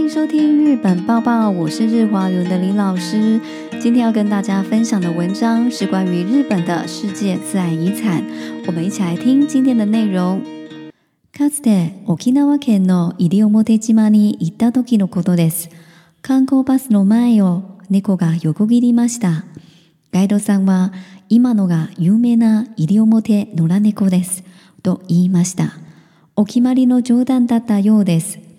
[0.00, 3.38] 迎收听《日本报报》，我是日华园的李老师。
[3.82, 8.24] 今天要跟大家分享的文章是关于日本的世界自然遗产。
[8.66, 10.40] 我们一起来听今天的内容。
[11.34, 15.68] かつて沖縄県の西表島に行った時のことです。
[16.22, 19.44] 観光バスの前を猫が横切りました。
[20.12, 20.94] ガイドさんは
[21.28, 24.44] 今のが有名な西表野良猫です。
[24.82, 25.74] と言いました。
[26.36, 28.49] お決まりの冗談だったようです。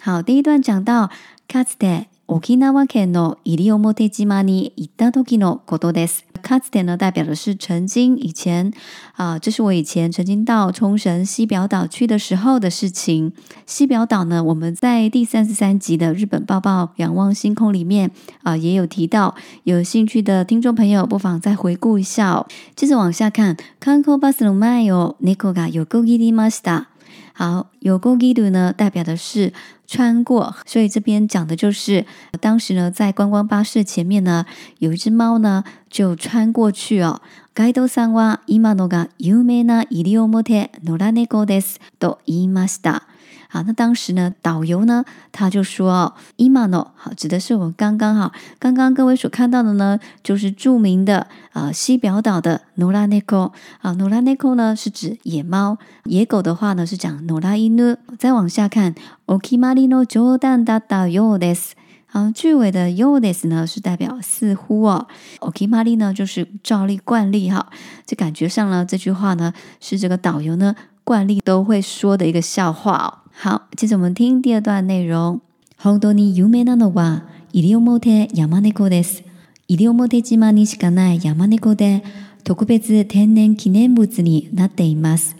[0.00, 1.10] 好，第一段讲到，
[1.48, 6.24] かつて沖縄県の伊理オモテ島に行った時の事です。
[6.40, 8.72] かつて呢，代表的是曾经以前
[9.16, 13.32] 啊，这是我以前曾经到冲绳西表岛去的时候的事情。
[13.66, 18.12] 西表岛呢，我们在第三十三集的《日本抱抱仰望星空》里面
[18.44, 19.34] 啊，也有提到。
[19.64, 22.46] 有兴趣的听众朋友，不妨再回顾一下。
[22.76, 26.88] 接着往下看，コンバスの前を猫が横切りました。
[27.32, 29.52] 好，有勾 g i d 呢，代表的是
[29.86, 32.04] 穿过，所以这边讲的就是
[32.40, 34.44] 当时呢，在观光巴士前面呢，
[34.78, 37.20] 有一只猫呢，就穿过去哦。
[37.54, 43.08] ガイドさんは今のが有名なイリオモテ野良猫ですといました。
[43.48, 57.96] 好，那当时呢，导游呢，他就说哦，Imano，好，指的是我们刚刚哈，刚刚各位所看到的呢，就是著名的呃西表岛的 No Neko，啊，No Neko 呢是指野猫，野狗的话呢是讲 No Nino。
[58.18, 58.94] 再往下看
[59.26, 61.70] ，Oki Marino Jo Dan Da Da Yodes，
[62.06, 65.06] 好，句尾的 Yodes 呢是代表似乎哦
[65.40, 67.68] ，Oki Marino 就是照例惯例哈，
[68.04, 70.74] 这感觉上呢，这句话呢是这个导游呢。
[71.08, 73.22] 惯例都会说的一个笑话。
[73.32, 75.40] 好，接着我们听第二段内容。
[75.82, 79.22] 本当に有名なのは伊豆毛手山猫です。
[79.68, 82.02] 伊豆毛手島にしかない山猫で、
[82.44, 85.34] 特別天然記念物になっています。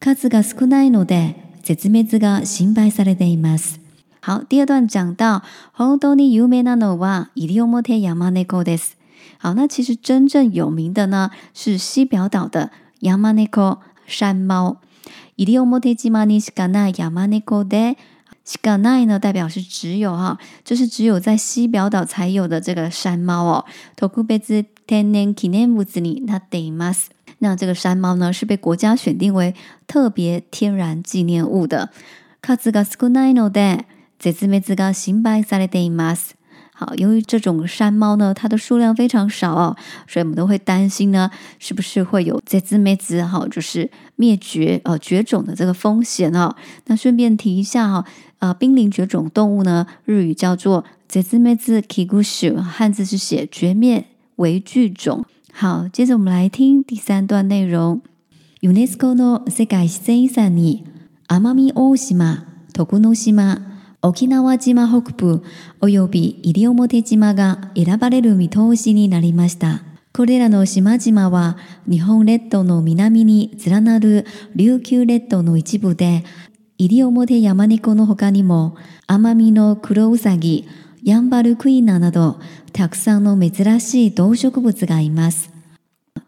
[0.00, 3.78] 数が少ないので絶滅が心配されています。
[4.20, 8.94] 好，第二段讲到本当に有名なのは伊豆毛手山猫です。
[9.38, 12.72] 好，那其实真正有名的呢是西表岛的
[14.08, 14.78] 山猫。
[15.36, 17.98] イリオモテジマニシガナイヤマニコデ、
[18.44, 23.64] シガナイ呢代表是只有哈，就是只有在西表岛才有的这个山猫哦。
[23.96, 26.72] 特別に天然記念物になってい
[27.40, 29.56] 那这个山猫呢是被国家选定为
[29.88, 31.90] 特别天然纪念物的。
[32.44, 33.86] 数が少ないので
[34.20, 36.36] 絶滅が心配されています。
[36.76, 39.76] 好，由于这种山猫呢，它的数量非常少哦，
[40.08, 41.30] 所以我们都会担心呢，
[41.60, 46.52] 是不是会有“这只妹子”哈，就是灭绝哦、绝种的这个风险哦。
[46.86, 48.04] 那顺便提一下哈，
[48.40, 54.06] 呃，濒临绝种动物呢，日语叫做“这子妹子キグショ”，汉字是写“绝灭
[54.36, 55.24] 为剧种”。
[55.54, 58.02] 好，接着我们来听第三段内容。
[58.62, 60.10] UNESCO の世界自
[60.40, 60.82] 然に
[61.28, 62.38] 奄美大島
[62.72, 63.64] 徳之島
[64.06, 65.42] 沖縄島北部
[65.80, 69.82] 及び西表島が選ばれる見通しになりました。
[70.12, 71.56] これらの島々は
[71.90, 76.22] 日本列島の南に連なる琉球列島の一部で、
[76.76, 78.76] 西表山猫の他にも
[79.08, 80.68] 奄美の黒ウサギ、
[81.02, 82.38] ヤンバルクイナなど
[82.74, 85.50] たくさんの珍しい動植物がいます。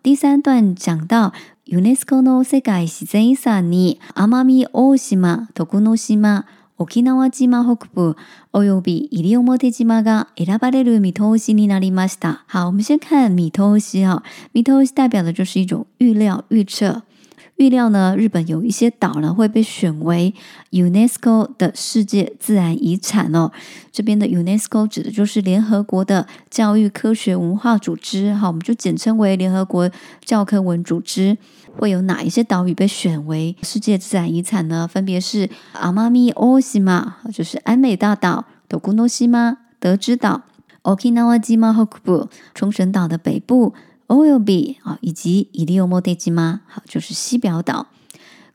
[0.02, 1.32] 第三段讲到
[1.66, 6.46] ユネスコの世界自然遺産に奄美大島、徳之島、
[6.78, 8.16] 沖縄島北部
[8.52, 12.44] 及び西表島が選ばれる見通しになりました。
[12.52, 14.22] 好，我们先看“見通し”啊
[14.52, 17.02] ，“見通し”代表的就是一种预料、预测。
[17.56, 20.32] 预料呢，日本有一些岛呢会被选为
[20.72, 23.50] UNESCO 的世界自然遗产哦。
[23.90, 29.90] 这边的 UNESCO 指的就是联合国的教育科学文化组织，哈，我们就简称为联合国
[30.24, 31.36] 教科文组织。
[31.78, 34.88] 会有哪一些岛屿被选为世界自然遗产呢？
[34.88, 40.40] 分别是阿妈咪奥西马，就是安美大岛的古诺西马德之岛、
[40.84, 43.74] okinawa 鸡妈 h o k b 冲绳岛的北部。
[44.08, 47.88] および啊，以及イリオモテ島，好，就是西表岛。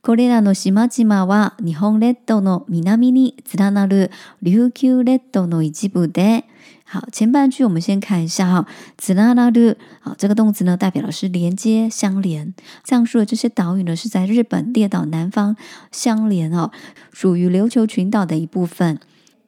[0.02, 4.10] これらの島々は日本列島の南に座なる
[4.42, 6.44] 琉球列島の一部で。
[6.90, 8.66] 好，前半句我们先看一下哈，
[8.98, 12.54] 座なる，好，这个动词呢代表的是连接、相连。
[12.86, 15.56] 上述的这些岛屿呢是在日本列岛南方
[15.92, 16.72] 相连哦，
[17.14, 19.00] 属于琉球群岛的一部分。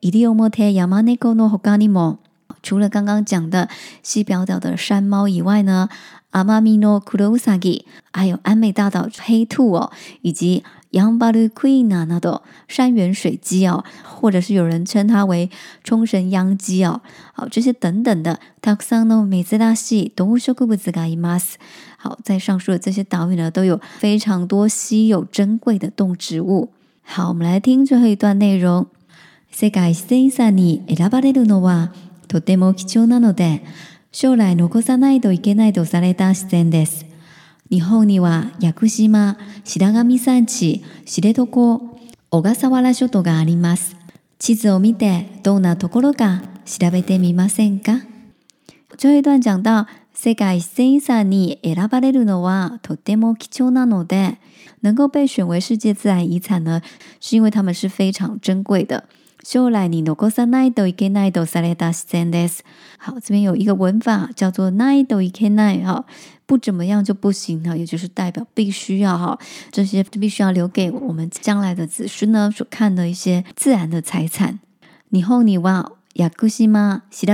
[0.02, 2.20] イリオモテやまのほにも
[2.63, 3.68] 除了刚刚讲的
[4.01, 5.89] 西表岛的山猫以外呢，
[6.31, 15.50] 阿妈咪诺库鲁萨吉，还有安美大岛黑兔哦，以及杨巴鲁奎纳那都山原水鸡哦，或者是有人称它为
[15.83, 17.01] 冲绳秧鸡哦，
[17.33, 21.56] 好，这些等等的，taxono 美字大系都是各不自嘎 imas。
[21.98, 26.69] 好，在上述的这些岛屿呢，都有非常多稀有珍贵的动植物。
[27.01, 28.88] 好，我们来听最后一段内容
[29.54, 31.89] ：sega senani elabare dunova。
[32.34, 33.64] とても貴重なので、
[34.12, 37.06] 将来残さないといけないとされた自然です。
[37.70, 43.96] 日本には屋久島、白神山地、知床、小笠原諸島があります。
[44.40, 48.02] 地図を見てどんなところか調べてみませんか
[48.98, 49.86] 这一段讲到
[50.16, 54.40] 世界自然遺産に選ばれるのはとても貴重なので、
[54.82, 56.82] 能够被选为世界自然遺産呢，
[57.22, 59.04] 是因为它们是非常珍贵的。
[59.44, 62.50] 将来你能够善奈斗一给奈斗善类达善的，
[62.98, 66.06] 好，这边有一个文法叫做奈斗一给奈哈，
[66.45, 69.38] 不怎么样就不行哈，也就是代表必须要哈，
[69.69, 74.60] 这些必须要留给我们将来的子孙呢所看的一些自然的财产。
[75.10, 76.72] 你后には屋久島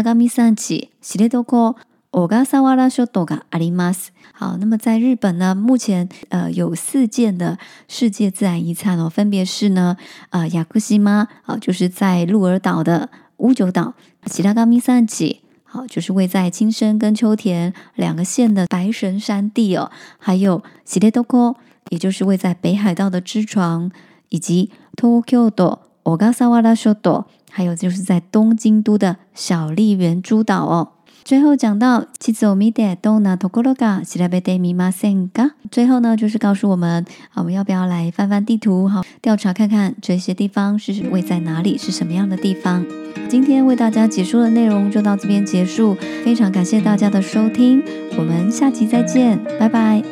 [0.03, 1.75] 白神山地知れどこ。
[2.11, 9.95] h 冈萨 o g a a r i m a s 好，那么在日本呢，目前呃有四件的世界自然遗产哦，分别是呢，
[10.31, 13.94] 啊，雅库西妈啊，就是在鹿儿岛的乌久岛，
[14.25, 21.55] 其他冈米三吉，好，就是位在青森跟秋田两个县的白神山地哦，还有西列多科，
[21.89, 23.91] 也就是位在北海道的支床，
[24.29, 30.94] 以及 Ogasawara s h 拉修 o 还有就是在东京都的小笠原诸岛哦。
[31.29, 35.51] 最后讲到，妻子我未得东拿托古罗嘎，西拉贝得米马森嘎。
[35.69, 37.05] 最后呢，就是告诉我们，
[37.35, 42.83] 我们要不要来翻翻地图，好调查看看这些地方是位在哪里，是什么样的地方？
[43.29, 45.93] 今天为大家解说的内容就到这边结束，
[46.25, 47.83] 非常感谢大家的收听，
[48.17, 50.03] 我们下期再见，拜拜。